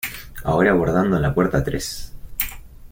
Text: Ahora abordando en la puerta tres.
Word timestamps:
Ahora 0.45 0.71
abordando 0.71 1.17
en 1.17 1.21
la 1.21 1.33
puerta 1.35 1.63
tres. 1.63 2.11